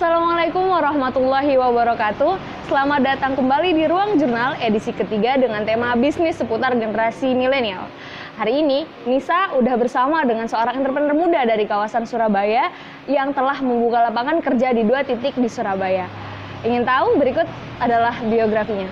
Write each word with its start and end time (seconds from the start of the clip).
Assalamualaikum 0.00 0.64
warahmatullahi 0.64 1.60
wabarakatuh. 1.60 2.40
Selamat 2.72 3.04
datang 3.04 3.36
kembali 3.36 3.76
di 3.76 3.84
Ruang 3.84 4.16
Jurnal 4.16 4.56
edisi 4.56 4.96
ketiga 4.96 5.36
dengan 5.36 5.60
tema 5.68 5.92
bisnis 5.92 6.40
seputar 6.40 6.72
generasi 6.72 7.36
milenial. 7.36 7.84
Hari 8.40 8.64
ini 8.64 8.88
Nisa 9.04 9.52
udah 9.60 9.76
bersama 9.76 10.24
dengan 10.24 10.48
seorang 10.48 10.80
entrepreneur 10.80 11.12
muda 11.12 11.44
dari 11.44 11.68
kawasan 11.68 12.08
Surabaya 12.08 12.72
yang 13.12 13.36
telah 13.36 13.60
membuka 13.60 14.08
lapangan 14.08 14.40
kerja 14.40 14.72
di 14.72 14.88
dua 14.88 15.04
titik 15.04 15.36
di 15.36 15.52
Surabaya. 15.52 16.08
Ingin 16.64 16.88
tahu? 16.88 17.20
Berikut 17.20 17.44
adalah 17.76 18.16
biografinya. 18.24 18.88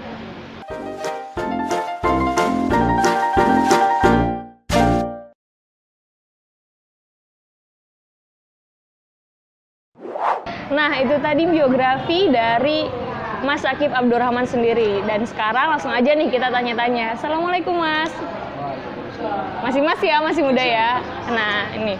Nah, 10.98 11.06
itu 11.06 11.14
tadi 11.22 11.46
biografi 11.46 12.26
dari 12.26 12.90
Mas 13.46 13.62
Akib 13.62 13.94
Abdurrahman 13.94 14.50
sendiri. 14.50 14.98
Dan 15.06 15.22
sekarang 15.30 15.78
langsung 15.78 15.94
aja 15.94 16.10
nih 16.10 16.26
kita 16.26 16.50
tanya-tanya. 16.50 17.14
Assalamualaikum 17.14 17.70
Mas. 17.78 18.10
Masih 19.62 19.78
mas 19.78 20.02
ya, 20.02 20.18
masih 20.18 20.42
muda 20.42 20.58
ya. 20.58 20.98
Nah, 21.30 21.70
ini. 21.78 21.94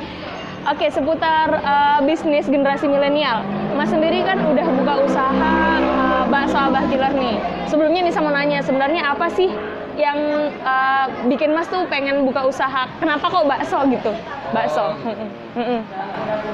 Oke, 0.67 0.91
seputar 0.91 1.47
uh, 1.63 2.03
bisnis 2.03 2.51
generasi 2.51 2.91
milenial. 2.91 3.47
Mas 3.79 3.87
sendiri 3.87 4.27
kan 4.27 4.43
udah 4.43 4.67
buka 4.67 4.95
usaha 5.07 5.55
uh, 5.79 6.27
bakso 6.27 6.59
Abah 6.59 6.83
Killer 6.91 7.15
nih. 7.15 7.39
Sebelumnya 7.71 8.03
nih 8.03 8.11
sama 8.11 8.35
nanya, 8.35 8.67
sebenarnya 8.67 9.15
apa 9.15 9.31
sih 9.31 9.47
yang 9.95 10.19
uh, 10.67 11.07
bikin 11.31 11.55
Mas 11.55 11.71
tuh 11.71 11.87
pengen 11.87 12.27
buka 12.27 12.51
usaha? 12.51 12.91
Kenapa 12.99 13.31
kok 13.31 13.47
bakso 13.47 13.79
gitu? 13.95 14.11
Bakso. 14.51 14.91
Oh. 14.91 15.79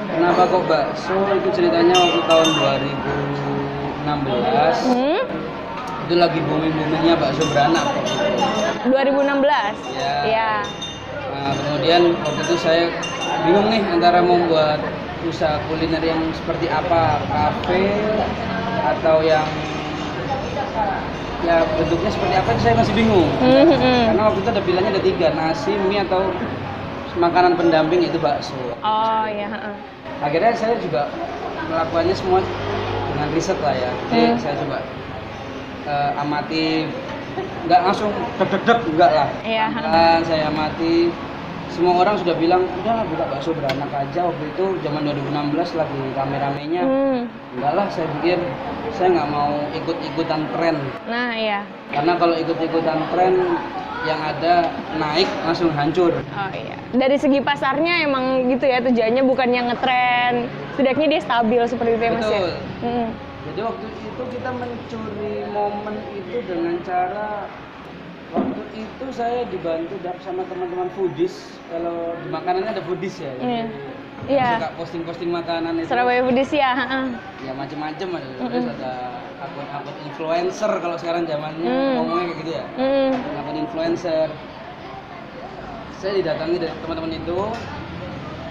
Kenapa 0.07 0.41
kok 0.47 0.63
bakso? 0.71 1.15
Itu 1.35 1.49
ceritanya 1.51 1.95
waktu 1.99 2.19
tahun 2.23 2.47
2016. 4.07 4.95
Hmm? 4.95 5.21
Itu 6.07 6.13
lagi 6.15 6.39
booming-boomingnya 6.47 7.15
bakso 7.19 7.43
beranak. 7.51 7.83
2016. 8.87 8.95
Ya. 9.99 10.15
ya. 10.23 10.51
Nah, 11.35 11.53
kemudian 11.53 12.15
waktu 12.23 12.41
itu 12.47 12.55
saya 12.55 12.87
bingung 13.43 13.67
nih 13.67 13.83
antara 13.91 14.23
membuat 14.23 14.79
usaha 15.27 15.59
kuliner 15.67 15.99
yang 15.99 16.21
seperti 16.31 16.71
apa, 16.71 17.19
kafe 17.27 17.91
atau 18.85 19.19
yang 19.25 19.45
ya 21.45 21.61
bentuknya 21.77 22.09
seperti 22.09 22.35
apa 22.41 22.49
saya 22.57 22.73
masih 22.73 22.93
bingung 22.97 23.29
mm-hmm. 23.37 24.01
karena 24.09 24.21
waktu 24.25 24.39
itu 24.41 24.49
ada 24.49 24.61
pilihannya 24.65 24.91
ada 24.97 25.03
tiga 25.03 25.27
nasi 25.37 25.77
mie 25.85 26.01
atau 26.01 26.33
makanan 27.15 27.55
pendamping 27.55 28.03
itu 28.03 28.19
bakso. 28.19 28.55
Oh 28.83 29.25
iya 29.27 29.47
akhirnya 30.23 30.53
saya 30.55 30.75
juga 30.79 31.09
melakukannya 31.67 32.15
semua 32.15 32.39
dengan 33.11 33.27
riset 33.33 33.57
lah 33.59 33.75
ya. 33.75 33.91
Jadi 34.11 34.25
mm. 34.31 34.37
saya 34.39 34.55
coba 34.63 34.77
uh, 35.89 36.21
amati 36.21 36.85
nggak 37.67 37.81
langsung 37.83 38.11
deg 38.39 38.47
deg 38.47 38.63
deg 38.63 38.79
enggak 38.95 39.11
lah. 39.11 39.29
Iya, 39.43 39.65
yeah. 39.75 40.19
saya 40.23 40.43
amati. 40.47 41.11
Semua 41.75 42.07
orang 42.07 42.15
sudah 42.15 42.39
bilang 42.39 42.63
udah 42.63 43.03
buka 43.11 43.27
bakso 43.27 43.51
beranak 43.51 43.91
aja. 43.91 44.31
Waktu 44.31 44.47
itu 44.55 44.79
zaman 44.79 45.11
2016 45.11 45.75
lagi 45.75 46.01
rame-ramenya. 46.15 46.83
Hmm. 46.87 47.21
enggak 47.59 47.73
lah 47.75 47.87
saya 47.91 48.07
pikir 48.19 48.39
saya 48.95 49.11
nggak 49.11 49.27
mau 49.27 49.59
ikut-ikutan 49.75 50.47
tren. 50.55 50.77
Nah 51.11 51.35
iya. 51.35 51.67
Karena 51.91 52.15
kalau 52.15 52.35
ikut-ikutan 52.39 52.99
tren 53.11 53.33
yang 54.05 54.21
ada 54.21 54.69
naik 55.01 55.27
langsung 55.43 55.73
hancur. 55.73 56.13
Oh 56.13 56.51
iya. 56.53 56.77
Dari 56.93 57.17
segi 57.17 57.41
pasarnya 57.41 58.05
emang 58.05 58.47
gitu 58.47 58.65
ya 58.69 58.79
tujuannya 58.85 59.23
bukan 59.25 59.49
yang 59.51 59.65
ngetren. 59.73 60.47
Setidaknya 60.77 61.07
dia 61.17 61.21
stabil 61.25 61.61
seperti 61.65 61.91
itu 61.97 62.03
ya 62.05 62.11
mas 62.13 62.29
ya? 62.29 62.41
Hmm. 62.85 63.09
jadi 63.45 63.61
waktu 63.61 63.87
itu 63.87 64.23
kita 64.35 64.49
mencuri 64.57 65.33
momen 65.53 65.95
itu 66.17 66.37
dengan 66.49 66.75
cara 66.81 67.45
waktu 68.33 68.61
itu 68.73 69.05
saya 69.13 69.45
dibantu 69.47 69.95
sama 70.21 70.41
teman-teman 70.49 70.89
foodies. 70.97 71.55
Kalau 71.69 72.13
di 72.21 72.27
makanannya 72.29 72.77
ada 72.77 72.83
foodies 72.85 73.15
ya 73.21 73.31
iya. 73.41 73.65
yeah. 74.29 74.51
suka 74.57 74.69
posting-posting 74.81 75.29
makanan 75.33 75.81
itu. 75.81 75.89
Surabaya 75.89 76.21
foodies 76.25 76.51
ya 76.53 76.71
ya 77.41 77.51
macam-macam 77.53 78.07
ada 78.17 78.27
mm 78.27 78.47
-hmm. 78.49 78.73
ada 78.75 78.93
akun-akun 79.45 79.95
influencer 80.09 80.71
kalau 80.81 80.97
sekarang 80.97 81.23
zamannya 81.29 81.69
mm. 81.69 81.93
ngomongnya 81.97 82.23
kayak 82.25 82.39
gitu 82.41 82.51
ya? 82.51 82.65
Mm. 82.75 83.11
akun 83.39 83.57
influencer. 83.61 84.27
Saya 86.01 86.11
didatangi 86.19 86.55
dari 86.59 86.75
teman-teman 86.83 87.13
itu. 87.15 87.39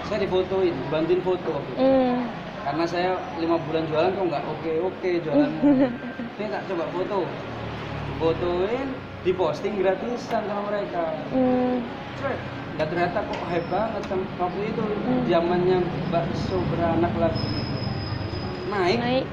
Saya 0.05 0.21
difotoin 0.21 0.75
bantuin 0.93 1.21
foto 1.25 1.49
waktu 1.49 1.71
itu. 1.75 1.81
Mm. 1.83 2.17
karena 2.65 2.85
saya 2.89 3.11
lima 3.37 3.61
bulan 3.61 3.85
jualan 3.85 4.09
kok 4.09 4.25
nggak 4.25 4.43
oke 4.49 4.71
oke 4.89 5.09
jualan. 5.21 5.51
Ini 6.41 6.45
tak 6.49 6.63
coba 6.71 6.85
foto. 6.89 7.19
Fotoin 8.17 8.87
diposting 9.21 9.73
gratisan 9.81 10.41
sama 10.45 10.61
mereka. 10.69 11.03
Hmm. 11.33 11.77
dan 12.75 12.91
ternyata 12.91 13.23
kok 13.23 13.39
hype 13.47 13.67
banget 13.71 14.03
waktu 14.35 14.61
itu. 14.67 14.83
Hmm. 14.83 15.21
zamannya 15.29 15.77
bakso 16.09 16.57
beranak 16.73 17.13
lagi. 17.15 17.47
Naik, 18.65 18.97
naik 18.99 19.25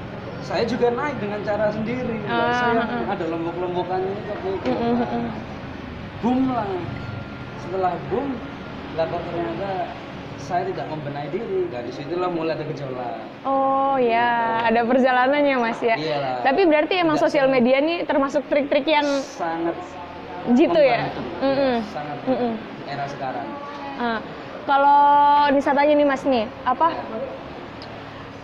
saya 0.43 0.63
juga 0.67 0.91
naik 0.91 1.15
dengan 1.23 1.39
cara 1.47 1.71
sendiri 1.71 2.19
uh, 2.27 2.51
saya 2.51 2.83
uh, 2.83 3.13
ada 3.15 3.25
lombok-lombokannya 3.31 4.15
waktu 4.27 4.49
itu 4.59 4.71
uh, 4.75 5.31
boom 6.19 6.51
lah 6.51 6.67
setelah 7.63 7.93
boom 8.11 8.35
lah 8.99 9.05
kok 9.07 9.21
ternyata 9.31 9.69
saya 10.43 10.67
tidak 10.67 10.85
membenahi 10.91 11.31
diri. 11.31 11.71
Nah, 11.71 11.81
di 11.87 11.91
situlah 11.95 12.27
mulai 12.27 12.59
ada 12.59 12.67
gejolak. 12.67 13.15
Oh 13.47 13.95
ya, 13.95 14.59
ada 14.67 14.83
perjalanannya 14.83 15.55
mas 15.55 15.79
ya. 15.79 15.95
Iyalah. 15.95 16.43
Tapi 16.43 16.67
berarti 16.67 16.99
emang 16.99 17.15
sosial 17.15 17.47
media 17.47 17.79
ini 17.79 18.03
termasuk 18.03 18.43
trik-trik 18.51 18.83
yang 18.83 19.07
sangat 19.23 19.71
gitu 20.51 20.75
ya. 20.75 21.07
Mm 21.39 21.53
-mm. 21.55 21.75
Sangat 21.95 22.17
mm 22.27 22.35
-mm. 22.35 22.53
era 22.91 23.05
sekarang. 23.07 23.47
Uh, 23.95 24.19
kalau 24.67 24.99
Nisa 25.55 25.71
tanya 25.71 25.93
nih 25.95 26.07
mas 26.07 26.23
nih, 26.27 26.45
apa 26.67 26.91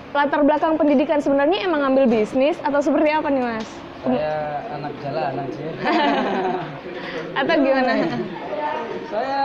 latar 0.09 0.41
belakang 0.41 0.73
pendidikan 0.73 1.21
sebenarnya 1.21 1.69
emang 1.69 1.85
ngambil 1.85 2.05
bisnis 2.09 2.57
atau 2.65 2.81
seperti 2.81 3.09
apa 3.13 3.29
nih 3.29 3.43
mas? 3.45 3.67
Saya 3.99 4.63
anak 4.73 4.93
jalanan 5.03 5.47
sih. 5.53 5.69
atau 7.39 7.55
gimana? 7.59 7.93
Saya 9.09 9.43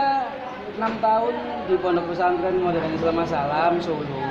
enam 0.75 0.93
tahun 0.99 1.33
di 1.69 1.75
pondok 1.79 2.05
pesantren 2.11 2.55
modern 2.59 2.89
Islam 2.97 3.17
Salam 3.29 3.73
Solo. 3.83 4.25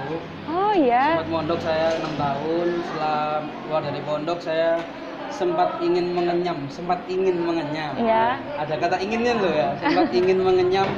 Oh 0.51 0.73
iya. 0.75 1.23
Sempat 1.23 1.31
mondok 1.31 1.61
saya 1.63 1.87
enam 2.03 2.15
tahun. 2.19 2.67
Setelah 2.83 3.21
keluar 3.65 3.83
dari 3.85 4.01
pondok 4.03 4.39
saya 4.43 4.71
sempat 5.31 5.83
ingin 5.83 6.15
mengenyam, 6.15 6.59
sempat 6.71 6.99
ingin 7.11 7.43
mengenyam. 7.43 7.95
Iya. 7.99 8.39
Ada 8.59 8.75
kata 8.79 8.97
inginnya 9.03 9.35
loh 9.39 9.51
ya, 9.55 9.71
sempat 9.83 10.09
ingin 10.15 10.39
mengenyam 10.43 10.89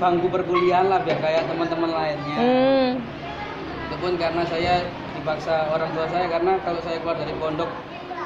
bangku 0.00 0.26
perkuliahan 0.32 0.90
lah 0.90 0.98
biar 1.04 1.18
kayak 1.20 1.46
teman-teman 1.46 1.90
lainnya. 1.94 2.38
Hmm. 2.42 2.90
Pun 4.02 4.18
karena 4.18 4.42
saya 4.50 4.82
dipaksa 5.14 5.70
orang 5.70 5.94
tua 5.94 6.10
saya 6.10 6.26
karena 6.26 6.58
kalau 6.66 6.82
saya 6.82 6.98
keluar 6.98 7.14
dari 7.22 7.30
pondok 7.38 7.70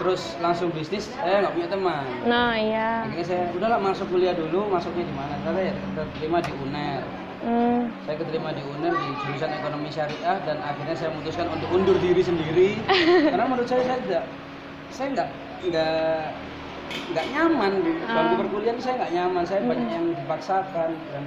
terus 0.00 0.37
langsung 0.41 0.69
bisnis 0.72 1.09
saya 1.12 1.44
nggak 1.44 1.54
punya 1.56 1.69
teman 1.72 2.04
nah 2.28 2.53
iya 2.56 3.04
akhirnya 3.04 3.26
saya 3.28 3.44
udahlah 3.53 3.81
masuk 3.81 4.06
kuliah 4.12 4.36
dulu 4.36 4.69
masuknya 4.69 5.04
di 5.09 5.15
mana 5.16 5.34
saya 5.41 5.72
ya 5.72 5.75
terima 6.20 6.38
di 6.44 6.53
UNER 6.53 7.03
hmm. 7.44 7.81
saya 8.04 8.16
keterima 8.20 8.50
di 8.53 8.62
UNER 8.65 8.92
di 8.92 9.09
jurusan 9.25 9.50
ekonomi 9.56 9.88
syariah 9.88 10.38
dan 10.44 10.56
akhirnya 10.60 10.97
saya 10.97 11.09
memutuskan 11.16 11.48
untuk 11.48 11.69
undur 11.72 11.97
diri 12.00 12.22
sendiri 12.25 12.69
karena 13.32 13.47
menurut 13.48 13.69
saya 13.69 13.82
saya 13.88 13.98
tidak 14.04 14.25
saya 14.92 15.09
nggak 15.16 15.28
nggak 15.72 16.21
nggak 17.12 17.27
nyaman 17.34 17.72
di 17.83 17.92
bangku 18.04 18.34
uh. 18.36 18.39
perkuliahan 18.45 18.78
saya 18.80 18.95
nggak 19.00 19.12
nyaman 19.16 19.45
saya 19.48 19.60
hmm. 19.65 19.71
banyak 19.72 19.89
yang 19.91 20.06
dipaksakan 20.12 20.91
dan 21.12 21.24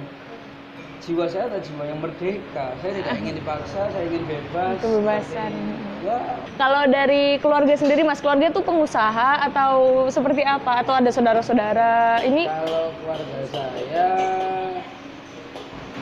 jiwa 1.00 1.24
saya 1.26 1.48
adalah 1.48 1.62
jiwa 1.64 1.84
yang 1.88 1.98
merdeka. 2.00 2.66
Saya 2.84 2.92
tidak 3.00 3.14
ingin 3.24 3.34
dipaksa, 3.40 3.80
saya 3.88 4.04
ingin 4.04 4.22
bebas. 4.28 4.76
Kebebasan. 4.84 5.52
Ya. 6.00 6.18
Kalau 6.56 6.82
dari 6.88 7.36
keluarga 7.40 7.74
sendiri, 7.76 8.04
Mas, 8.04 8.20
keluarga 8.24 8.52
tuh 8.52 8.64
pengusaha 8.64 9.44
atau 9.52 10.06
seperti 10.08 10.44
apa? 10.44 10.80
Atau 10.84 10.96
ada 10.96 11.10
saudara-saudara? 11.12 12.24
Ini 12.24 12.48
Kalau 12.48 12.92
keluarga 13.00 13.38
saya 13.48 14.06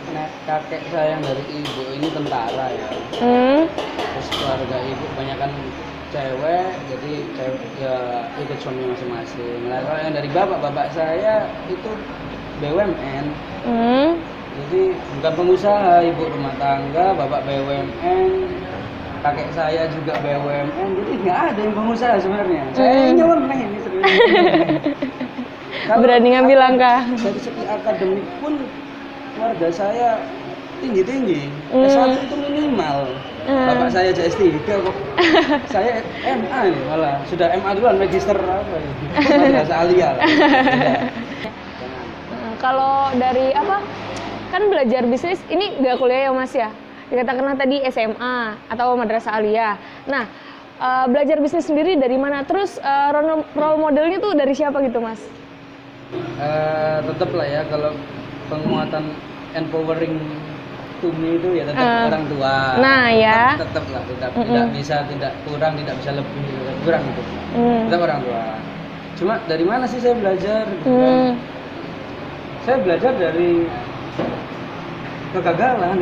nek 0.08 0.30
kakek 0.48 0.82
saya 0.88 1.20
yang 1.20 1.22
dari 1.22 1.44
ibu 1.52 1.82
ini 1.92 2.08
tentara 2.08 2.66
ya. 2.72 2.88
Hmm. 3.20 3.68
Terus 3.98 4.28
keluarga 4.32 4.76
ibu 4.80 5.04
kebanyakan 5.14 5.50
cewek, 6.08 6.68
jadi 6.88 7.12
cewek 7.36 7.62
ya 7.76 7.96
ikut 8.40 8.58
suami 8.64 8.88
masing-masing. 8.88 9.68
Nah, 9.68 9.84
kalau 9.84 10.00
yang 10.00 10.14
dari 10.16 10.28
bapak, 10.32 10.58
bapak 10.64 10.88
saya 10.96 11.44
itu 11.68 11.92
BUMN. 12.64 13.24
Hmm 13.68 14.27
jadi 14.66 14.82
bukan 15.18 15.32
pengusaha 15.38 15.94
ibu 16.02 16.22
rumah 16.26 16.54
tangga 16.58 17.14
bapak 17.14 17.40
BUMN 17.46 18.30
kakek 19.22 19.48
saya 19.54 19.86
juga 19.90 20.18
BUMN 20.18 20.88
jadi 20.98 21.12
nggak 21.22 21.38
ada 21.54 21.60
yang 21.62 21.74
pengusaha 21.74 22.16
sebenarnya 22.18 22.64
saya 22.74 22.92
hmm. 22.98 23.14
nyeleneh 23.14 23.58
ini 23.62 23.78
serius 23.86 24.12
berani 26.02 26.28
ngambil 26.34 26.58
langkah 26.58 27.00
dari 27.06 27.40
segi 27.40 27.64
akademik 27.64 28.26
pun 28.42 28.52
keluarga 29.38 29.68
saya 29.70 30.18
tinggi 30.82 31.02
tinggi 31.06 31.40
hmm. 31.70 31.86
S1 31.86 32.10
itu 32.26 32.36
minimal 32.36 33.06
Hmm. 33.48 33.64
Bapak 33.64 33.88
saya 33.96 34.12
JST 34.12 34.60
kok. 34.68 34.92
saya 35.72 36.04
MA 36.20 36.68
nih 36.68 36.84
malah 36.84 37.16
sudah 37.32 37.48
MA 37.56 37.72
duluan 37.80 37.96
magister 37.96 38.36
apa 38.36 38.76
ya? 38.76 38.92
Madrasah 39.40 39.78
Alia. 39.88 40.10
Hmm, 42.28 42.52
kalau 42.60 43.08
dari 43.16 43.56
apa? 43.56 43.80
Kan 44.48 44.72
belajar 44.72 45.04
bisnis 45.04 45.40
ini 45.52 45.76
gak 45.84 46.00
kuliah 46.00 46.28
ya 46.28 46.30
Mas 46.32 46.52
ya? 46.56 46.72
Dikatakan 47.08 47.56
tadi 47.56 47.84
SMA 47.88 48.56
atau 48.68 48.96
madrasah 48.96 49.36
Alia. 49.36 49.76
Nah, 50.08 50.28
uh, 50.80 51.04
belajar 51.08 51.40
bisnis 51.40 51.68
sendiri 51.68 51.96
dari 52.00 52.16
mana? 52.16 52.44
Terus 52.44 52.80
uh, 52.80 53.12
role, 53.56 53.76
modelnya 53.80 54.20
tuh 54.20 54.32
dari 54.32 54.52
siapa 54.56 54.80
gitu 54.84 55.00
Mas? 55.00 55.20
Uh, 56.40 57.04
tetap 57.12 57.28
lah 57.36 57.44
ya 57.44 57.62
kalau 57.68 57.92
penguatan 58.48 59.12
empowering 59.52 60.16
to 61.04 61.12
me 61.20 61.36
itu 61.36 61.48
ya 61.60 61.64
tetap 61.68 61.84
uh, 61.84 62.08
orang 62.08 62.24
tua. 62.32 62.54
Nah 62.80 63.04
ya. 63.12 63.60
Tetap, 63.60 63.68
tetap 63.68 63.84
lah, 63.92 64.02
tidak 64.08 64.30
mm 64.32 64.36
-mm. 64.36 64.46
tidak 64.48 64.66
bisa 64.72 64.96
tidak 65.12 65.32
kurang, 65.44 65.72
tidak 65.76 65.94
bisa 66.00 66.10
lebih 66.16 66.48
kurang 66.82 67.02
gitu. 67.04 67.22
Mm. 67.52 67.80
Tetap 67.88 68.00
orang 68.00 68.20
tua. 68.24 68.44
Cuma 69.18 69.34
dari 69.44 69.64
mana 69.68 69.84
sih 69.84 70.00
saya 70.00 70.14
belajar? 70.16 70.64
Gitu 70.72 70.88
kan? 70.88 71.12
mm. 71.12 71.32
Saya 72.64 72.76
belajar 72.84 73.12
dari 73.16 73.52
kegagalan. 75.34 75.98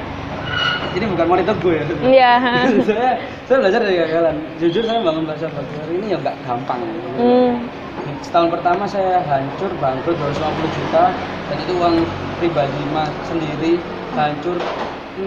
Jadi 0.94 1.04
bukan 1.10 1.26
mau 1.26 1.36
gue 1.36 1.74
ya. 1.74 1.84
Iya. 2.06 2.32
saya 2.88 3.10
saya 3.50 3.56
belajar 3.58 3.80
dari 3.82 3.96
kegagalan. 3.98 4.36
Jujur 4.62 4.82
saya 4.86 5.00
bangun 5.02 5.24
bahasa 5.26 5.46
Bogor 5.50 5.88
ini 5.90 6.06
ya 6.14 6.16
nggak 6.22 6.36
gampang. 6.46 6.80
Mm 7.18 7.84
setahun 8.24 8.50
pertama 8.50 8.84
saya 8.88 9.22
hancur 9.24 9.70
bangkrut 9.78 10.16
250 10.16 10.76
juta 10.76 11.04
dan 11.50 11.56
itu 11.60 11.72
uang 11.78 11.96
pribadi 12.42 12.82
mas 12.90 13.12
sendiri 13.28 13.78
hancur 14.16 14.58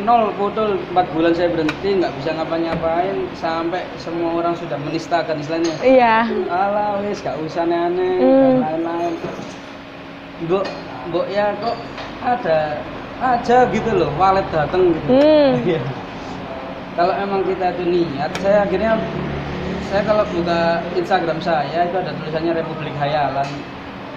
nol 0.04 0.36
foto 0.36 0.76
empat 0.92 1.08
bulan 1.16 1.32
saya 1.32 1.48
berhenti 1.48 2.04
nggak 2.04 2.12
bisa 2.20 2.36
ngapa-ngapain 2.36 3.16
sampai 3.40 3.88
semua 3.96 4.36
orang 4.36 4.52
sudah 4.60 4.76
menistakan 4.84 5.40
istilahnya 5.40 5.72
iya 5.80 6.28
ala 6.52 7.00
wis 7.08 7.24
gak 7.24 7.40
usah 7.40 7.64
aneh-aneh 7.64 8.20
mm. 8.20 8.56
lain-lain 8.60 9.14
mbok 10.44 10.66
mbok 11.08 11.26
ya 11.32 11.56
kok 11.64 11.76
ada 12.22 12.60
aja 13.18 13.58
gitu 13.74 13.90
loh 13.98 14.12
walet 14.20 14.46
dateng 14.54 14.94
gitu. 14.94 15.10
Mm. 15.10 15.52
kalau 16.98 17.14
emang 17.18 17.42
kita 17.46 17.74
itu 17.78 17.84
niat 17.88 18.32
saya 18.42 18.68
akhirnya 18.68 19.00
saya 19.88 20.02
kalau 20.04 20.24
buka 20.36 20.84
Instagram 21.00 21.40
saya 21.40 21.88
itu 21.88 21.96
ada 21.96 22.12
tulisannya 22.20 22.54
Republik 22.60 22.94
Hayalan. 23.00 23.48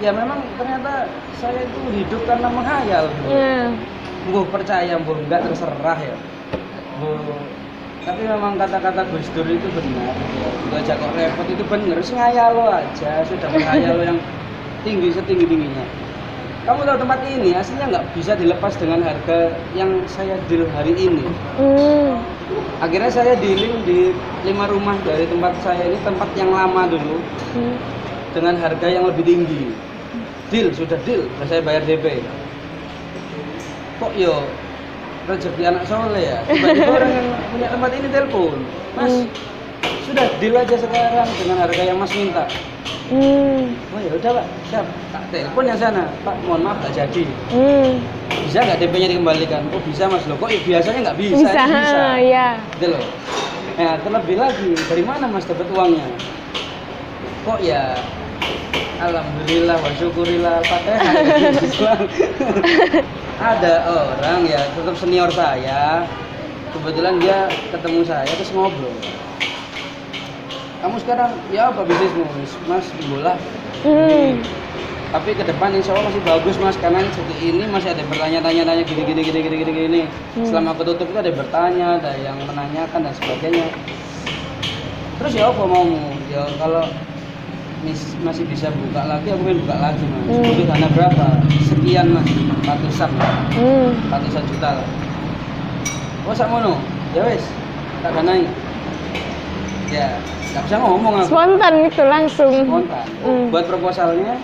Ya 0.01 0.11
memang 0.11 0.41
ternyata 0.57 1.07
saya 1.37 1.61
itu 1.61 1.79
hidup 1.93 2.21
karena 2.25 2.49
menghayal. 2.49 3.07
Yeah. 3.29 3.69
gue 4.21 4.45
percaya 4.53 5.01
gue 5.01 5.17
enggak 5.17 5.49
terserah 5.49 5.99
ya. 6.01 6.17
Gue 7.01 7.17
tapi 8.01 8.25
memang 8.25 8.57
kata-kata 8.57 9.05
Gus 9.13 9.29
Dur 9.37 9.45
itu 9.45 9.69
benar. 9.77 10.17
Gue 10.73 10.81
aja 10.81 10.97
kok 10.97 11.13
repot 11.15 11.47
itu 11.53 11.65
benar 11.69 11.99
ngayal 12.01 12.51
lo 12.57 12.65
aja 12.69 13.11
sudah 13.29 13.49
menghayal 13.53 13.95
lo 13.97 14.05
yang 14.11 14.19
tinggi 14.83 15.13
setinggi 15.13 15.45
tingginya 15.45 15.85
kamu 16.69 16.81
tahu 16.85 16.99
tempat 17.01 17.21
ini 17.25 17.51
aslinya 17.57 17.87
nggak 17.89 18.07
bisa 18.13 18.33
dilepas 18.37 18.77
dengan 18.77 19.01
harga 19.01 19.55
yang 19.73 19.91
saya 20.05 20.37
deal 20.49 20.69
hari 20.77 20.93
ini. 20.97 21.27
Mm 21.57 22.41
akhirnya 22.81 23.13
saya 23.13 23.39
dealing 23.39 23.85
di 23.87 24.11
lima 24.43 24.67
rumah 24.67 24.97
dari 25.07 25.23
tempat 25.29 25.55
saya 25.63 25.87
ini 25.87 25.99
tempat 26.03 26.27
yang 26.35 26.51
lama 26.51 26.91
dulu 26.91 27.23
hmm. 27.55 27.77
dengan 28.35 28.59
harga 28.59 28.89
yang 28.91 29.05
lebih 29.07 29.23
tinggi. 29.23 29.71
Deal 30.51 30.75
sudah 30.75 30.99
deal 31.07 31.31
saya 31.47 31.63
bayar 31.63 31.87
DP 31.87 32.25
kok 34.01 34.13
yo 34.17 34.41
rezeki 35.29 35.63
anak 35.69 35.85
soleh 35.85 36.25
ya? 36.25 36.39
Tiba-tiba 36.49 36.91
orang 36.97 37.13
yang 37.13 37.29
punya 37.53 37.69
tempat 37.69 37.91
ini 37.93 38.09
telepon 38.09 38.59
mas 38.97 39.13
hmm. 39.13 39.27
sudah 40.09 40.27
deal 40.41 40.57
aja 40.57 40.77
sekarang 40.81 41.29
dengan 41.37 41.57
harga 41.61 41.83
yang 41.85 41.99
mas 42.01 42.13
minta 42.17 42.45
Hmm. 43.11 43.75
Oh 43.91 43.99
ya 43.99 44.11
udah 44.15 44.31
pak, 44.39 44.47
siap. 44.71 44.87
Tak 45.11 45.23
telepon 45.35 45.67
yang 45.67 45.79
sana, 45.83 46.07
Pak. 46.23 46.35
Mohon 46.47 46.63
maaf 46.71 46.77
nggak 46.79 46.95
jadi. 46.95 47.25
Hmm. 47.51 47.99
Bisa 48.47 48.63
nggak 48.63 48.79
DP-nya 48.87 49.09
dikembalikan? 49.11 49.67
Oh 49.75 49.83
bisa 49.83 50.07
mas 50.07 50.23
loh. 50.31 50.39
Kok 50.39 50.47
ya, 50.47 50.63
biasanya 50.63 51.11
nggak 51.11 51.19
bisa? 51.19 51.35
Bisa. 51.43 51.63
bisa. 51.67 52.05
Ya. 52.35 52.49
Gitu 52.79 52.87
loh. 52.95 53.05
Nah 53.75 53.99
terlebih 54.07 54.37
lagi 54.39 54.71
dari 54.87 55.03
mana 55.03 55.27
mas 55.27 55.43
dapat 55.43 55.67
uangnya? 55.75 56.07
Kok 57.43 57.59
ya 57.65 57.99
Alhamdulillah 59.01 59.81
wa 59.81 59.91
syukurillah 59.97 60.61
Fatihah 60.69 61.13
Ada 63.57 63.75
orang 63.89 64.45
ya 64.45 64.61
tetap 64.77 64.95
senior 65.01 65.33
saya 65.33 66.05
Kebetulan 66.77 67.17
dia 67.19 67.49
ketemu 67.73 68.05
saya 68.05 68.29
terus 68.29 68.53
ngobrol 68.53 68.93
kamu 70.81 70.97
sekarang 71.05 71.31
ya 71.53 71.69
apa 71.69 71.85
bisnismu 71.85 72.25
mas? 72.69 72.87
Bola. 73.09 73.35
Hmm. 73.81 74.45
tapi 75.11 75.35
ke 75.35 75.43
depan 75.43 75.75
insya 75.75 75.91
Allah 75.97 76.07
masih 76.13 76.23
bagus 76.23 76.57
mas. 76.61 76.77
Karena 76.81 77.05
seperti 77.13 77.53
ini 77.53 77.65
masih 77.69 77.93
ada 77.93 78.03
bertanya-tanya 78.09 78.63
tanya 78.65 78.83
gini 78.85 79.03
gini 79.05 79.21
gini 79.25 79.39
gini 79.45 79.57
gini 79.61 79.73
gini. 79.73 80.01
Hmm. 80.37 80.47
selama 80.49 80.73
aku 80.77 80.83
tutup 80.89 81.07
itu 81.13 81.19
ada 81.21 81.33
bertanya 81.33 81.87
ada 82.01 82.13
yang 82.21 82.37
menanyakan 82.45 83.01
dan 83.05 83.15
sebagainya. 83.21 83.67
Terus 85.21 85.33
ya 85.37 85.53
apa 85.53 85.63
mau? 85.69 85.85
Ya 86.33 86.49
kalau 86.57 86.89
mis, 87.85 88.17
masih 88.25 88.45
bisa 88.49 88.73
buka 88.73 89.05
lagi 89.05 89.29
aku 89.29 89.43
pengen 89.45 89.59
buka 89.69 89.77
lagi 89.77 90.05
mas. 90.09 90.25
Hmm. 90.29 90.45
butuh 90.49 90.65
dana 90.69 90.89
berapa? 90.97 91.27
Sekian 91.69 92.07
mas. 92.17 92.29
Ratusan. 92.65 93.11
Hmm. 93.57 93.91
ratusan 94.09 94.43
juta. 94.49 94.71
Lah 94.81 95.11
oh 96.31 96.35
sama 96.37 96.63
no 96.63 96.79
ya 97.11 97.27
wes 97.27 97.43
tak 98.07 98.15
danai 98.15 98.47
ya 99.91 100.15
nggak 100.51 100.63
bisa 100.67 100.77
ngomong 100.83 101.15
aku. 101.23 101.29
spontan 101.31 101.73
gitu 101.87 102.03
langsung. 102.07 102.53
Spontan. 102.67 103.07
Mm. 103.23 103.45
buat 103.55 103.65
proposalnya 103.71 104.35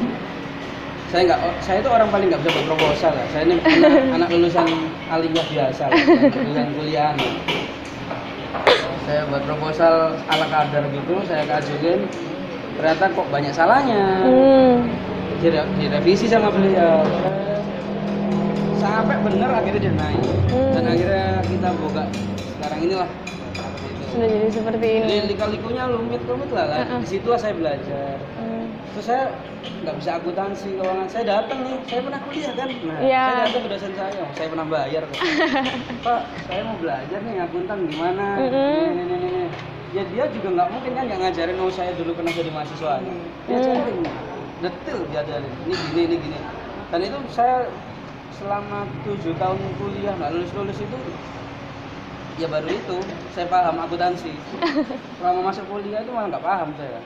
saya 1.11 1.23
nggak 1.31 1.41
saya 1.63 1.79
itu 1.83 1.91
orang 1.91 2.09
paling 2.11 2.27
nggak 2.31 2.41
bisa 2.43 2.51
buat 2.55 2.67
proposal 2.75 3.13
ya 3.15 3.27
saya 3.31 3.43
ini 3.47 3.55
anak, 3.63 3.93
anak 4.15 4.29
lulusan 4.35 4.69
aliyah 5.07 5.47
biasa 5.51 5.83
lah, 5.87 6.03
lulusan 6.35 6.69
kuliah 6.75 7.15
saya 9.07 9.23
buat 9.31 9.43
proposal 9.47 9.95
ala 10.27 10.47
kadar 10.51 10.83
gitu 10.91 11.15
saya 11.31 11.47
kajuin 11.47 12.11
ternyata 12.77 13.05
kok 13.09 13.27
banyak 13.33 13.53
salahnya. 13.57 14.05
Mm. 14.29 14.75
direvisi 15.81 16.29
sama 16.29 16.53
beliau. 16.53 17.01
Sampai 18.77 19.17
bener 19.25 19.49
akhirnya 19.49 19.81
dia 19.81 19.95
naik. 19.97 20.21
Mm. 20.53 20.71
dan 20.75 20.85
akhirnya 20.91 21.27
kita 21.47 21.69
buka 21.81 22.03
sekarang 22.59 22.81
inilah 22.83 23.09
sudah 24.17 24.29
jadi 24.33 24.49
seperti 24.49 24.87
ini 24.89 25.07
jadi 25.13 25.27
lika-likunya 25.29 25.85
lumit-lumit 25.93 26.51
lah, 26.57 26.65
lah. 26.73 26.79
Uh 26.81 26.89
-uh. 26.89 26.99
di 27.05 27.09
situlah 27.13 27.37
saya 27.37 27.53
belajar 27.53 28.17
hmm. 28.41 28.65
terus 28.97 29.05
saya 29.05 29.25
nggak 29.85 29.97
bisa 30.01 30.11
akuntansi 30.17 30.69
keuangan 30.81 31.09
saya 31.13 31.25
datang 31.29 31.59
nih 31.69 31.77
saya 31.85 32.01
pernah 32.01 32.21
kuliah 32.25 32.53
kan 32.57 32.69
nah 32.73 32.99
yeah. 33.05 33.29
saya 33.29 33.45
datang 33.45 33.63
ke 33.63 33.69
dosen 33.77 33.93
saya 33.93 34.25
saya 34.33 34.49
pernah 34.49 34.67
bayar 34.67 35.03
kok 35.05 35.21
pak 36.07 36.21
saya 36.49 36.61
mau 36.65 36.77
belajar 36.81 37.19
nih 37.21 37.35
akuntan 37.45 37.79
gimana 37.93 38.27
mm 38.41 38.49
-hmm. 38.49 38.73
nih, 38.97 39.05
nih, 39.05 39.05
nih, 39.05 39.31
nih. 39.37 39.49
ya 39.93 40.03
dia 40.09 40.25
juga 40.33 40.49
nggak 40.57 40.69
mungkin 40.73 40.91
kan 40.97 41.05
nggak 41.13 41.21
ngajarin 41.21 41.59
oh 41.61 41.73
saya 41.73 41.93
dulu 41.93 42.11
pernah 42.17 42.33
jadi 42.33 42.51
mahasiswa 42.51 42.93
dia 43.05 43.57
mm. 43.61 43.65
cari 43.69 43.95
detail 44.65 44.99
diajarin 45.13 45.53
ini 45.69 45.75
gini 45.77 46.01
ini 46.09 46.17
gini 46.25 46.39
dan 46.89 47.01
itu 47.05 47.19
saya 47.29 47.69
selama 48.37 48.89
tujuh 49.05 49.33
tahun 49.37 49.61
kuliah 49.77 50.13
nggak 50.17 50.31
lulus 50.33 50.53
lulus 50.57 50.79
itu 50.81 50.99
ya 52.37 52.47
baru 52.53 52.69
itu 52.69 52.97
saya 53.33 53.47
paham 53.49 53.77
akuntansi 53.81 54.33
selama 55.21 55.41
masuk 55.53 55.65
kuliah 55.73 56.05
itu 56.05 56.13
malah 56.13 56.29
nggak 56.29 56.45
paham 56.45 56.69
saya 56.77 57.01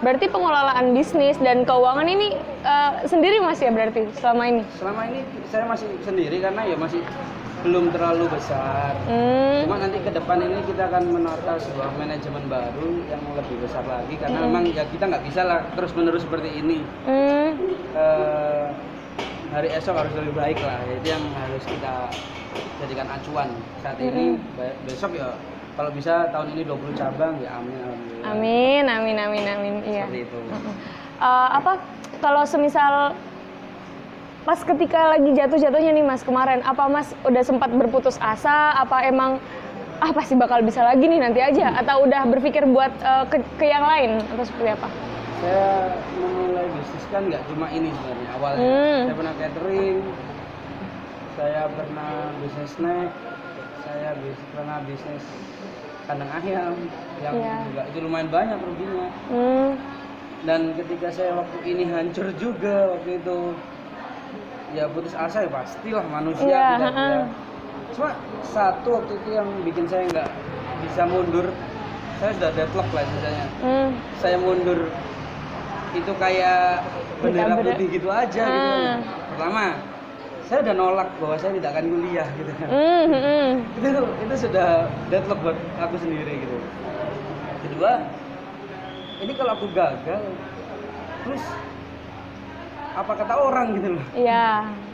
berarti 0.00 0.26
pengelolaan 0.28 0.86
bisnis 0.92 1.36
dan 1.40 1.64
keuangan 1.64 2.08
ini 2.08 2.36
uh, 2.64 3.04
sendiri 3.08 3.40
masih 3.40 3.68
ya 3.68 3.72
berarti 3.72 4.00
selama 4.20 4.42
ini 4.48 4.62
selama 4.76 5.02
ini 5.08 5.20
saya 5.48 5.64
masih 5.64 5.88
sendiri 6.04 6.36
karena 6.40 6.62
ya 6.68 6.76
masih 6.76 7.00
belum 7.64 7.88
terlalu 7.96 8.28
besar 8.28 8.92
hmm. 9.08 9.64
cuma 9.64 9.80
nanti 9.80 9.96
ke 10.04 10.12
depan 10.12 10.36
ini 10.36 10.60
kita 10.68 10.84
akan 10.92 11.04
menata 11.16 11.56
sebuah 11.56 11.96
manajemen 11.96 12.44
baru 12.44 12.88
yang 13.08 13.22
lebih 13.32 13.56
besar 13.64 13.80
lagi 13.88 14.20
karena 14.20 14.36
hmm. 14.36 14.46
memang 14.52 14.62
ya 14.68 14.84
kita 14.92 15.08
nggak 15.08 15.24
bisa 15.24 15.42
lah 15.48 15.64
terus 15.72 15.96
menerus 15.96 16.28
seperti 16.28 16.60
ini 16.60 16.84
hmm. 17.08 17.50
uh, 17.96 18.68
hari 19.54 19.70
esok 19.70 19.94
harus 19.94 20.12
lebih 20.18 20.34
baik 20.34 20.58
lah 20.66 20.82
itu 20.90 21.06
yang 21.14 21.22
harus 21.38 21.62
kita 21.62 22.10
jadikan 22.82 23.06
acuan 23.06 23.48
saat 23.86 23.98
ini 24.02 24.34
besok 24.82 25.14
ya 25.14 25.30
kalau 25.78 25.90
bisa 25.94 26.26
tahun 26.34 26.58
ini 26.58 26.62
20 26.66 26.98
cabang 26.98 27.34
ya 27.38 27.50
amin 27.58 27.78
alhamdulillah. 27.78 28.30
Amin 28.30 28.84
amin 28.86 29.16
amin 29.18 29.44
amin 29.46 29.74
iya. 29.86 30.06
Seperti 30.06 30.26
itu. 30.26 30.38
Uh, 31.22 31.48
apa 31.54 31.72
kalau 32.18 32.42
semisal 32.46 33.14
pas 34.42 34.60
ketika 34.60 35.18
lagi 35.18 35.30
jatuh-jatuhnya 35.34 35.90
nih 35.98 36.04
Mas 36.04 36.22
kemarin 36.26 36.60
apa 36.66 36.84
Mas 36.90 37.10
udah 37.22 37.42
sempat 37.46 37.70
berputus 37.74 38.18
asa 38.18 38.74
apa 38.74 39.06
emang 39.06 39.38
ah 40.02 40.10
pasti 40.10 40.34
bakal 40.34 40.62
bisa 40.66 40.82
lagi 40.82 41.06
nih 41.06 41.22
nanti 41.22 41.40
aja 41.40 41.78
atau 41.78 42.02
udah 42.04 42.26
berpikir 42.26 42.66
buat 42.66 42.90
uh, 43.06 43.24
ke, 43.30 43.38
ke 43.56 43.70
yang 43.70 43.86
lain 43.86 44.18
atau 44.34 44.44
seperti 44.46 44.74
apa? 44.74 45.13
Saya 45.42 45.70
memulai 46.14 46.66
bisnis 46.70 47.04
kan 47.10 47.22
nggak 47.26 47.42
cuma 47.46 47.66
ini 47.68 47.90
sebenarnya 47.90 48.30
awalnya. 48.34 48.64
Hmm. 48.64 49.00
Saya 49.04 49.14
pernah 49.14 49.34
catering, 49.36 49.98
saya 51.34 51.62
pernah 51.68 52.10
bisnis 52.38 52.70
snack 52.74 53.10
saya 53.84 54.16
bis, 54.16 54.38
pernah 54.48 54.80
bisnis 54.88 55.24
kandang 56.08 56.32
ayam 56.40 56.72
yang 57.20 57.34
Iya. 57.36 57.54
juga 57.68 57.82
itu 57.84 57.98
lumayan 58.00 58.28
banyak 58.32 58.58
ruginya 58.60 59.08
Hmm. 59.28 59.70
dan 60.44 60.72
ketika 60.72 61.12
saya 61.12 61.36
waktu 61.36 61.58
ini 61.64 61.84
hancur 61.88 62.32
juga 62.36 62.96
waktu 62.96 63.20
itu 63.20 63.38
ya 64.72 64.88
putus 64.88 65.12
asa 65.12 65.44
ya 65.44 65.50
pastilah 65.52 66.04
manusia 66.08 66.48
Iya, 66.48 66.64
tidak 66.80 66.92
dia 66.96 67.20
cuma 67.92 68.10
satu 68.42 68.88
waktu 69.00 69.12
itu 69.20 69.28
yang 69.32 69.48
bikin 69.64 69.84
saya 69.84 70.04
nggak 70.08 70.28
bisa 70.80 71.02
mundur 71.04 71.46
saya 72.16 72.30
sudah 72.40 72.50
deadlock 72.56 72.88
lah 72.88 73.04
misalnya 73.04 73.46
Hmm. 73.60 73.88
saya 74.16 74.36
mundur 74.40 74.80
itu 75.94 76.12
kayak 76.14 76.82
bendera 77.18 77.54
putih 77.56 77.86
gitu 77.88 78.08
aja 78.08 78.44
gitu 78.44 78.70
Ah. 78.74 78.96
pertama 79.30 79.64
saya 80.44 80.58
udah 80.60 80.74
nolak 80.74 81.08
bahwa 81.16 81.36
saya 81.36 81.52
tidak 81.54 81.70
akan 81.72 81.84
kuliah 81.88 82.28
gitu 82.34 82.52
kan 82.54 82.68
Hmm. 82.68 83.04
hmm. 83.08 83.50
itu 83.78 83.88
itu 84.20 84.34
sudah 84.40 84.68
deadlock 85.08 85.38
buat 85.40 85.56
aku 85.78 85.94
sendiri 85.96 86.32
gitu 86.38 86.56
kedua 87.64 87.92
ini 89.18 89.32
kalau 89.32 89.52
aku 89.54 89.66
gagal 89.72 90.22
terus 91.24 91.44
apa 92.94 93.12
kata 93.12 93.34
orang 93.34 93.66
gitu 93.74 93.88
loh 93.90 94.04
Iya. 94.12 94.46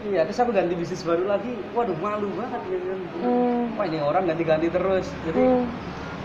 iya 0.07 0.21
terus 0.25 0.38
aku 0.38 0.50
ganti 0.50 0.73
bisnis 0.73 1.02
baru 1.02 1.26
lagi 1.26 1.52
waduh 1.71 1.97
malu 1.99 2.30
banget 2.33 2.61
gitu 2.66 2.85
kan 2.87 2.99
Hmm. 3.21 3.62
wah 3.75 3.85
ini 3.85 3.99
orang 3.99 4.23
ganti-ganti 4.25 4.69
terus 4.69 5.07
jadi 5.23 5.40
Hmm. 5.40 5.64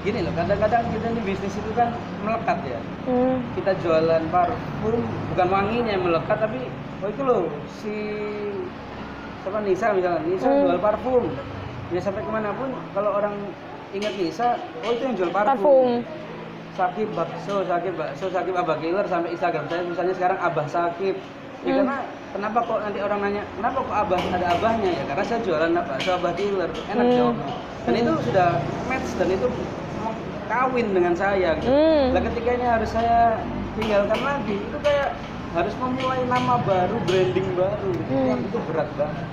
Gini 0.05 0.21
loh 0.21 0.29
kadang-kadang 0.31 0.85
kita 0.87 1.07
di 1.09 1.21
bisnis 1.23 1.57
itu 1.57 1.71
kan 1.73 1.89
melekat 2.21 2.61
ya 2.63 2.79
Hmm. 3.05 3.37
kita 3.53 3.73
jualan 3.81 4.23
parfum 4.29 5.01
bukan 5.27 5.47
wanginya 5.49 5.91
yang 5.91 6.03
melekat 6.03 6.37
tapi 6.37 6.61
oh 7.01 7.09
itu 7.09 7.21
loh 7.21 7.41
si 7.67 7.95
siapa 9.41 9.61
Nisa 9.61 9.89
misalnya 9.91 10.21
Nisa 10.23 10.47
Hmm. 10.47 10.61
jual 10.61 10.77
parfum 10.77 11.23
ya 11.89 11.99
sampai 11.99 12.21
ke 12.21 12.29
mana 12.29 12.53
pun 12.53 12.69
kalau 12.91 13.11
orang 13.13 13.33
ingat 13.91 14.13
Nisa 14.13 14.57
oh 14.79 14.91
itu 14.91 15.01
yang 15.03 15.15
jual 15.15 15.31
parfum, 15.31 15.57
Parfum. 15.57 15.89
Sakib 16.75 17.07
bakso, 17.15 17.63
sakib 17.63 17.95
bakso, 17.95 18.27
sakib 18.27 18.51
abah 18.53 18.75
killer 18.75 19.07
sampai 19.07 19.31
Instagram 19.31 19.63
saya 19.65 19.81
misalnya 19.81 20.13
sekarang 20.13 20.37
abah 20.37 20.67
sakib 20.67 21.15
ya 21.61 21.71
Hmm. 21.71 21.77
karena 21.81 21.95
kenapa 22.29 22.59
kok 22.61 22.79
nanti 22.79 22.99
orang 22.99 23.19
nanya 23.21 23.41
kenapa 23.55 23.79
kok 23.81 23.97
abah 23.97 24.19
ada 24.29 24.45
abahnya 24.53 24.89
ya 24.91 25.03
karena 25.07 25.23
saya 25.23 25.39
jualan 25.41 25.71
bakso 25.73 26.09
abah 26.13 26.33
killer 26.35 26.69
enak 26.85 27.05
Hmm. 27.05 27.15
jawabnya 27.15 27.47
dan 27.85 27.93
itu 27.95 28.13
sudah 28.23 28.49
match 28.83 29.09
dan 29.15 29.29
itu 29.29 29.47
kawin 30.55 30.87
dengan 30.95 31.13
saya 31.13 31.59
gitu. 31.59 31.67
Hmm. 31.67 32.15
Lah 32.15 32.21
ketika 32.23 32.49
ini 32.55 32.65
harus 32.65 32.89
saya 32.89 33.35
tinggalkan 33.75 34.19
lagi, 34.23 34.55
itu 34.55 34.77
kayak 34.79 35.11
harus 35.51 35.73
memulai 35.75 36.23
nama 36.25 36.55
baru, 36.63 36.95
branding 37.03 37.47
baru. 37.53 37.91
Hmm. 38.07 38.25
Wah, 38.25 38.37
itu 38.39 38.57
berat 38.71 38.89
banget. 38.95 39.25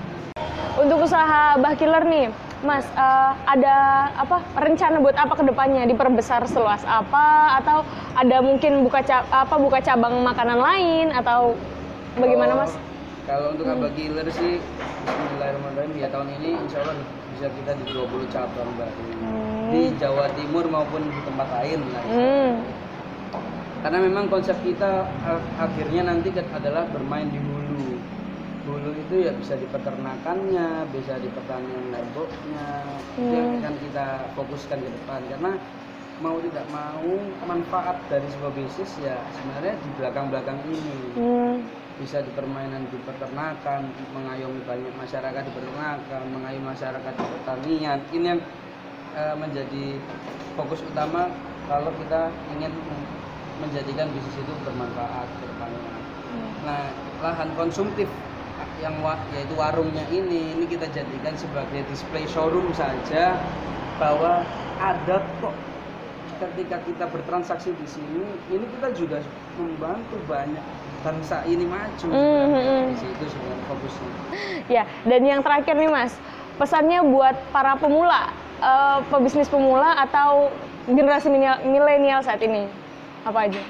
Untuk 0.72 0.98
usaha 1.04 1.54
Bah 1.60 1.74
Killer 1.76 2.02
nih, 2.02 2.26
Mas, 2.62 2.86
eh, 2.88 3.30
ada 3.44 3.76
apa 4.16 4.40
rencana 4.56 4.98
buat 4.98 5.14
apa 5.14 5.34
ke 5.36 5.44
depannya? 5.46 5.86
Diperbesar 5.86 6.42
seluas 6.46 6.82
apa? 6.82 7.58
Atau 7.62 7.86
ada 8.14 8.36
mungkin 8.40 8.82
buka 8.82 9.02
ca- 9.02 9.26
apa 9.28 9.54
buka 9.58 9.78
cabang 9.78 10.22
makanan 10.22 10.58
lain 10.58 11.06
atau 11.12 11.54
bagaimana, 12.16 12.56
Mas? 12.56 12.72
Kalau 13.22 13.54
untuk 13.54 13.66
Hmm. 13.66 13.78
Abah 13.78 13.90
Killer 13.94 14.26
sih, 14.28 14.58
Bismillahirrahmanirrahim, 15.02 15.92
ya 15.94 16.08
tahun 16.10 16.28
ini 16.40 16.48
insya 16.56 16.78
Allah 16.82 16.96
bisa 17.32 17.46
kita 17.50 17.72
di 17.78 17.84
20 17.90 18.26
cabang 18.30 18.70
baru. 18.74 19.51
Di 19.72 19.88
Hmm. 19.88 19.96
Jawa 19.96 20.28
Timur 20.36 20.68
maupun 20.68 21.08
di 21.08 21.20
tempat 21.24 21.48
lain 21.48 21.80
lah. 21.88 22.04
Hmm. 22.04 22.52
Karena 23.82 23.98
memang 23.98 24.28
konsep 24.28 24.54
kita 24.60 25.02
a- 25.02 25.44
akhirnya 25.58 26.06
nanti 26.06 26.28
adalah 26.30 26.84
bermain 26.86 27.26
di 27.26 27.40
hulu. 27.40 27.96
Hulu 28.62 28.90
itu 28.94 29.26
ya 29.26 29.32
bisa 29.34 29.58
di 29.58 29.66
peternakannya, 29.66 30.86
bisa 30.92 31.18
di 31.18 31.26
pertanian 31.32 31.90
lemboknya. 31.90 32.84
Itu 33.16 33.32
yang 33.32 33.48
Hmm. 33.48 33.58
akan 33.58 33.74
kita 33.80 34.06
fokuskan 34.36 34.78
ke 34.78 34.90
depan 34.92 35.20
karena 35.26 35.52
mau 36.22 36.38
tidak 36.38 36.62
mau 36.70 37.10
manfaat 37.42 37.98
dari 38.06 38.28
sebuah 38.30 38.52
bisnis 38.54 38.94
ya 39.02 39.18
sebenarnya 39.34 39.74
di 39.74 39.88
belakang-belakang 39.98 40.58
ini 40.70 40.94
Hmm. 41.18 41.56
bisa 41.98 42.22
di 42.22 42.30
permainan 42.30 42.86
di 42.86 42.98
peternakan, 43.02 43.90
mengayomi 44.14 44.62
banyak 44.62 44.94
masyarakat 44.94 45.42
di 45.42 45.52
peternakan, 45.52 46.22
mengayomi 46.30 46.66
masyarakat 46.70 47.12
di 47.18 47.24
pertanian. 47.26 47.98
Ini 48.14 48.26
yang 48.28 48.40
eh, 49.12 49.34
menjadi 49.34 49.96
fokus 50.52 50.80
utama 50.82 51.28
kalau 51.64 51.92
kita 51.96 52.28
ingin 52.50 52.72
menjadikan 53.58 54.10
bisnis 54.10 54.36
itu 54.36 54.52
bermanfaat 54.62 55.28
ke 55.30 55.44
depannya. 55.46 55.92
Nah, 56.62 56.90
lahan 57.20 57.48
konsumtif 57.54 58.08
yang 58.78 58.98
wa- 58.98 59.20
yaitu 59.30 59.54
warungnya 59.54 60.02
ini 60.08 60.52
ini 60.52 60.64
kita 60.64 60.90
jadikan 60.90 61.34
sebagai 61.34 61.86
display 61.86 62.26
showroom 62.26 62.66
saja 62.72 63.38
bahwa 63.96 64.42
ada 64.76 65.22
kok 65.38 65.54
ketika 66.40 66.82
kita 66.82 67.04
bertransaksi 67.06 67.70
di 67.70 67.86
sini 67.86 68.18
ini 68.48 68.66
kita 68.74 68.90
juga 68.92 69.22
membantu 69.54 70.18
banyak 70.26 70.64
bangsa 71.00 71.42
ini 71.44 71.62
maju 71.62 71.94
Hmm, 72.04 72.18
hmm, 72.18 72.50
sebenarnya. 72.50 72.74
hmm. 72.74 72.88
di 72.88 72.96
situ 72.98 73.24
sebenarnya 73.28 73.64
fokusnya 73.68 74.10
Ya, 74.68 74.82
dan 75.04 75.22
yang 75.22 75.40
terakhir 75.40 75.74
nih 75.74 75.86
Mas, 75.86 76.14
pesannya 76.56 77.02
buat 77.04 77.34
para 77.50 77.74
pemula, 77.74 78.30
eh, 78.62 78.98
pebisnis 79.10 79.50
pemula 79.50 79.98
atau 79.98 80.48
generasi 80.86 81.26
milenial- 81.28 82.22
saat 82.22 82.38
ini, 82.40 82.70
apa 83.26 83.50
aja? 83.50 83.62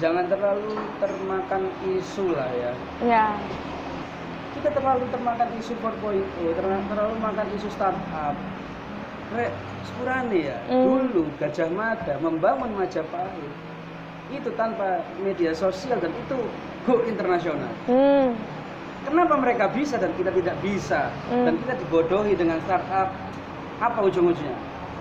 jangan 0.00 0.24
terlalu 0.26 0.74
termakan 0.98 1.62
isu 1.94 2.32
lah 2.34 2.50
ya. 2.58 2.72
Ya, 3.06 3.26
kita 4.58 4.74
terlalu 4.74 5.04
termakan 5.14 5.48
isu 5.62 5.72
4.0 5.78 6.58
terlalu, 6.58 6.82
terlalu 6.90 7.14
makan 7.22 7.46
isu 7.54 7.68
startup. 7.70 8.34
Rek, 9.32 9.52
sepurane 9.86 10.40
ya. 10.52 10.58
Hmm. 10.68 10.84
dulu 10.84 11.24
Gajah 11.40 11.70
Mada 11.72 12.14
membangun 12.20 12.74
Majapahit 12.74 13.52
itu 14.32 14.48
tanpa 14.56 15.04
media 15.20 15.52
sosial 15.52 16.00
dan 16.00 16.12
itu 16.12 16.36
go 16.88 17.04
internasional. 17.04 17.68
Hmm, 17.84 18.32
kenapa 19.04 19.38
mereka 19.38 19.68
bisa 19.70 20.00
dan 20.00 20.12
kita 20.16 20.32
tidak 20.32 20.56
bisa? 20.64 21.12
Hmm. 21.28 21.46
dan 21.46 21.54
kita 21.62 21.72
dibodohi 21.84 22.32
dengan 22.34 22.58
startup 22.64 23.12
apa 23.82 23.98
ujung-ujungnya? 24.06 24.54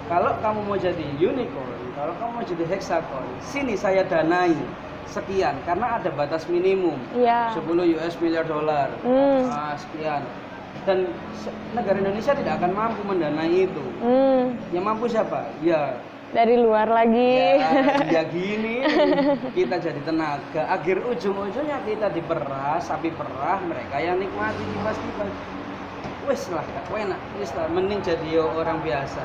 Kalau 0.10 0.34
kamu 0.42 0.60
mau 0.66 0.76
jadi 0.76 1.06
unicorn 1.22 1.82
kalau 2.02 2.18
kamu 2.18 2.32
mau 2.34 2.46
jadi 2.48 2.66
hexagon 2.66 3.26
sini 3.46 3.78
saya 3.78 4.02
danai 4.08 4.58
sekian 5.06 5.54
karena 5.68 6.00
ada 6.00 6.10
batas 6.10 6.48
minimum. 6.50 6.98
Ya, 7.14 7.54
10 7.54 7.68
US 8.00 8.16
miliar 8.18 8.48
dolar. 8.50 8.90
Hmm. 9.06 9.46
Ah, 9.52 9.78
sekian. 9.78 10.24
Dan 10.88 11.14
negara 11.78 12.02
Indonesia 12.02 12.34
tidak 12.34 12.58
akan 12.58 12.72
mampu 12.74 13.06
mendanai 13.06 13.70
itu. 13.70 13.86
Hmm, 14.02 14.58
yang 14.74 14.88
mampu 14.88 15.06
siapa? 15.12 15.46
Ya. 15.62 16.00
Dari 16.32 16.56
luar 16.58 16.88
lagi. 16.88 17.60
ya, 17.60 17.70
ya 18.18 18.24
gini. 18.32 18.88
Kita 19.52 19.78
jadi 19.84 20.00
tenaga. 20.02 20.64
Akhir 20.72 21.04
ujung-ujungnya 21.06 21.86
kita 21.86 22.08
diperas 22.08 22.88
sapi 22.88 23.12
perah 23.14 23.60
mereka 23.68 24.00
yang 24.00 24.16
nikmati 24.16 24.64
kipas 24.64 24.98
wes 26.24 26.44
lah 26.48 26.64
gak 26.64 26.86
enak 26.92 27.20
wes 27.36 27.52
lah 27.52 27.66
mending 27.68 28.00
jadi 28.00 28.30
orang 28.38 28.78
biasa 28.80 29.24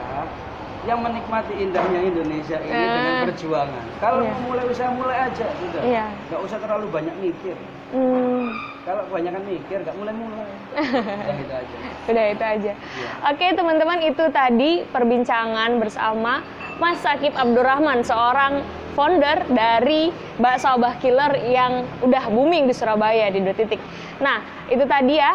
yang 0.85 1.03
menikmati 1.03 1.51
indahnya 1.57 1.99
Indonesia 2.01 2.57
ini 2.59 2.71
Ah. 2.73 2.93
dengan 2.93 3.15
perjuangan 3.27 3.85
kalau 3.99 4.23
Iya. 4.23 4.31
mau 4.33 4.43
mulai 4.47 4.65
usaha 4.65 4.89
mulai 4.89 5.17
aja 5.25 5.47
udah 5.51 5.83
Iya. 5.83 6.05
nggak 6.27 6.41
usah 6.41 6.59
terlalu 6.59 6.87
banyak 6.89 7.17
mikir 7.21 7.57
Hmm, 7.87 8.51
kalau 8.83 9.07
kebanyakan 9.07 9.43
mikir 9.47 9.79
nggak 9.79 9.95
mulai-mulai 9.95 10.51
ya 11.23 11.33
gitu 11.37 11.55
aja 11.55 11.77
udah 12.07 12.25
itu 12.29 12.45
aja. 12.45 12.73
Iya. 12.75 13.09
Oke 13.25 13.47
teman-teman 13.53 13.99
itu 14.01 14.25
tadi 14.29 14.71
perbincangan 14.87 15.71
bersama 15.77 16.43
Mas 16.77 16.99
Sakib 16.99 17.33
Abdurrahman 17.33 18.03
seorang 18.03 18.61
founder 18.93 19.47
dari 19.49 20.11
Bakso 20.37 20.71
Abah 20.73 20.99
Killer 20.99 21.35
yang 21.43 21.73
udah 22.01 22.27
booming 22.27 22.67
di 22.67 22.75
Surabaya 22.75 23.27
di 23.29 23.39
dua 23.39 23.55
titik. 23.55 23.79
Nah 24.19 24.41
itu 24.67 24.83
tadi 24.85 25.15
ya 25.15 25.35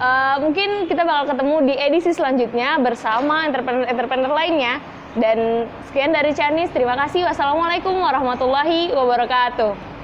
eh, 0.00 0.36
mungkin 0.40 0.88
kita 0.88 1.04
bakal 1.04 1.36
ketemu 1.36 1.56
di 1.68 1.74
edisi 1.76 2.10
selanjutnya 2.16 2.80
bersama 2.80 3.44
entrepreneur-entrepreneur 3.46 4.32
lainnya. 4.32 4.80
Dan 5.10 5.66
sekian 5.90 6.14
dari 6.14 6.30
Chanis, 6.30 6.70
terima 6.70 6.94
kasih. 6.94 7.26
Wassalamualaikum 7.26 7.98
warahmatullahi 7.98 8.94
wabarakatuh. 8.94 9.99